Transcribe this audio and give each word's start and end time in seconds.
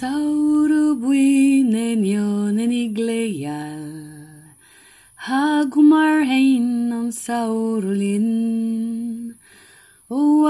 Sauru 0.00 0.96
buinen 0.96 2.00
jonen 2.12 2.72
igleial, 2.72 3.84
hagumar 5.28 6.24
heinon 6.24 7.12
saurulin. 7.12 8.28
O 10.08 10.48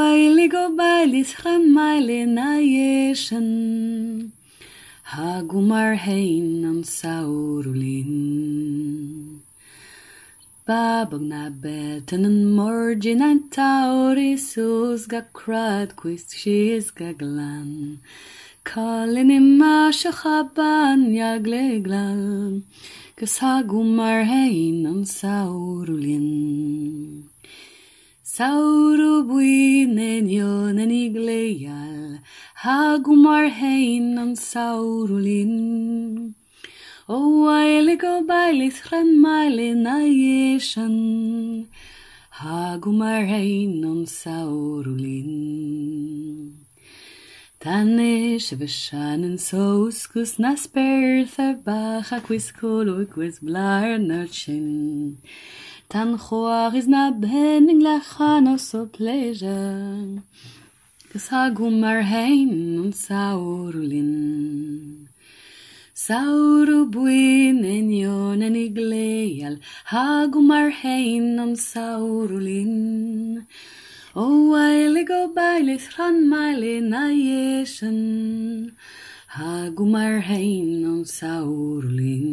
go 0.54 0.64
balis 0.78 1.34
chamalin 1.40 2.38
ayeshen, 2.38 4.30
hagumar 5.14 5.96
heinon 5.96 6.84
saurulin. 6.84 8.14
Babog 10.64 11.22
na 11.22 11.50
beten 11.50 12.24
an 12.24 12.54
morgin 12.54 13.20
an 13.20 13.50
taurisus 13.50 15.08
ga 15.08 15.22
crad 15.32 15.96
quist 15.96 16.30
shis 16.40 16.94
ga 16.94 17.10
glan. 17.12 17.98
Colin 18.62 19.30
ima 19.30 19.90
shachaban 19.90 21.16
yagleglal. 21.16 22.62
Gus 23.16 23.38
hagumar 23.38 24.24
hein 24.24 24.86
an 24.86 25.04
saurulin. 25.04 27.24
Sauru 28.22 29.24
buin 29.28 29.98
en 29.98 30.28
yon 30.28 30.78
en 30.78 30.90
igleal. 30.90 32.20
Hagumar 32.62 33.48
hein 33.48 34.18
an 34.18 34.36
saurulin. 34.36 36.34
O 37.08 37.46
go 37.96 38.22
bailis 38.28 38.82
chan 38.86 39.08
maile 39.22 39.74
na 39.74 40.00
yeshan. 40.00 41.66
Hagumar 42.30 43.26
hein 43.26 43.84
an 43.84 44.04
saurulin. 44.04 46.09
Tanis 47.62 48.46
v'shan 48.58 49.22
en 49.28 49.36
soskus 49.36 50.38
na 50.38 50.52
spertha 50.62 51.48
bach 51.62 52.10
a 52.10 52.18
quis 52.26 52.50
colo 52.58 53.04
quis 53.04 53.36
blar 53.46 53.98
na 54.08 54.20
chin. 54.24 55.18
Tan 55.90 56.16
choach 56.16 56.74
is 56.74 56.88
na 56.88 57.10
benning 57.10 57.82
lechanos 57.82 58.72
o 58.80 58.86
pleasure. 58.86 60.22
Gus 61.12 61.26
hagumar 61.28 62.00
hein 62.12 62.78
an 62.82 62.92
saurulin. 63.04 64.12
Sauru 66.04 66.80
buin 66.94 67.58
en 67.76 67.90
yon 68.02 68.40
en 68.46 68.56
igleal, 68.66 69.60
hagumar 69.92 70.70
hein 70.80 71.38
an 71.38 71.52
saurulin. 71.56 73.44
O 74.16 74.50
go 75.06 75.32
bailis 75.32 75.88
chan 75.94 76.28
maile 76.28 76.80
na 76.82 77.10
yeshan, 77.10 78.72
hagumar 79.28 80.20
hein 80.20 80.84
on 80.84 81.04
saurulin. 81.04 82.26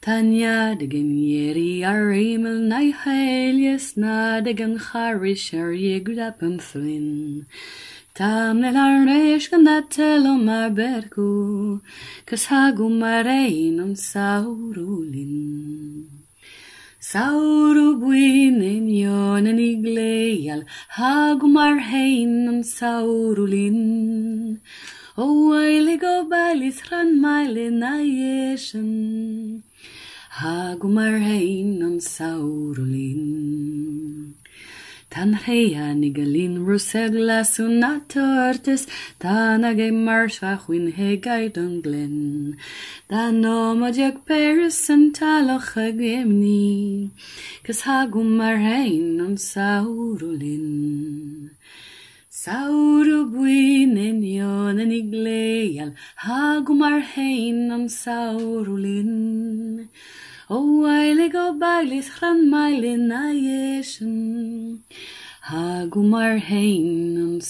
Tanya 0.00 0.74
de 0.74 0.86
gen 0.86 1.14
yeri 1.14 1.84
ar 1.84 2.14
emel 2.14 2.60
na 2.60 2.80
helies 2.92 3.94
na 3.98 4.40
de 4.40 4.54
gen 4.54 4.78
charish 4.78 5.52
ar 5.52 5.72
yegud 5.72 6.18
an 6.18 6.58
thlin. 6.58 7.44
Tam 8.14 8.62
le 8.62 8.68
ar 8.68 9.04
reish 9.04 9.50
gan 9.50 9.64
dat 9.64 9.90
telo 9.90 10.36
mar 10.38 10.70
bergu, 10.70 11.82
cos 12.24 12.46
hagum 12.46 13.00
mar 13.00 13.26
ein 13.28 13.78
an 13.80 13.94
saurulin. 13.96 15.34
Sauru 17.04 18.00
buin 18.00 18.62
en 18.64 18.86
yon 18.88 19.46
en 19.50 19.58
igleal, 19.60 20.62
hagum 20.96 21.58
ar 21.64 21.78
hein 21.90 22.48
an 22.52 22.60
saurulin. 22.64 23.82
O 25.24 25.26
waile 25.50 25.96
go 26.04 26.14
bailis 26.30 26.80
ran 26.90 27.10
maile 27.20 27.66
na 27.80 27.94
yeshan, 28.00 28.90
hagum 30.40 30.96
ar 31.06 31.18
hein 31.28 31.82
an 31.88 31.96
saurulin. 32.00 33.63
Tan 35.14 35.32
heia 35.44 35.94
ni 35.94 36.10
galin 36.10 36.54
rusegla 36.66 37.46
sunna 37.46 38.02
tortes, 38.12 38.82
tan 39.20 39.64
ag 39.64 39.78
mars 40.06 40.38
a 40.42 40.54
chwyn 40.62 40.86
hegaid 40.96 41.56
an 41.56 41.74
glen. 41.84 42.56
Dan 43.08 43.40
nomad 43.42 43.96
ag 43.96 44.16
peris 44.26 44.90
an 44.94 45.12
taloch 45.12 45.76
ag 45.86 46.02
emni, 46.18 47.10
cys 47.64 47.82
hagum 47.86 48.42
ar 48.48 48.58
hein 48.66 49.20
an 49.26 49.36
saurulin. 49.50 50.66
Sauru 52.42 53.20
buin 53.32 53.94
en 54.08 54.20
yon 54.36 54.82
en 54.82 54.92
igleal, 55.00 55.94
hagum 56.26 56.82
ar 56.90 57.02
hein 57.14 57.70
an 57.76 57.86
saurulin. 58.02 59.14
O 60.50 60.82
waile 60.82 61.32
go 61.32 61.54
bailis 61.58 62.08
chan 62.18 62.50
maile 62.50 62.98
na 62.98 63.32
yeshan, 63.32 64.80
hagum 65.48 66.12
ar 66.14 66.36
hein. 66.36 67.40